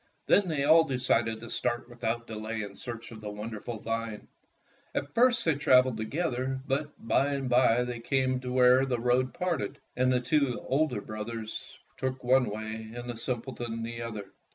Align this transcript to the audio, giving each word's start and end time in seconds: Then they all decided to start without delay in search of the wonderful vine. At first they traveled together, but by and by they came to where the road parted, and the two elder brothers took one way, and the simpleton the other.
Then 0.25 0.47
they 0.47 0.63
all 0.63 0.83
decided 0.83 1.39
to 1.41 1.49
start 1.51 1.87
without 1.87 2.25
delay 2.25 2.63
in 2.63 2.73
search 2.75 3.11
of 3.11 3.21
the 3.21 3.29
wonderful 3.29 3.77
vine. 3.77 4.27
At 4.95 5.13
first 5.13 5.45
they 5.45 5.53
traveled 5.53 5.97
together, 5.97 6.59
but 6.65 6.89
by 7.07 7.33
and 7.33 7.47
by 7.47 7.83
they 7.83 7.99
came 7.99 8.39
to 8.39 8.51
where 8.51 8.87
the 8.87 8.99
road 8.99 9.31
parted, 9.31 9.77
and 9.95 10.11
the 10.11 10.19
two 10.19 10.59
elder 10.71 11.01
brothers 11.01 11.77
took 11.97 12.23
one 12.23 12.49
way, 12.49 12.91
and 12.95 13.07
the 13.07 13.15
simpleton 13.15 13.83
the 13.83 14.01
other. 14.01 14.33